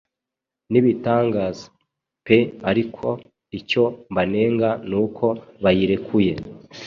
[0.71, 1.57] Nibitangaz
[2.25, 2.37] pe
[2.69, 3.09] Arko
[3.57, 5.25] Icyo Mbanenga Nuko
[5.63, 6.33] Bayirekuye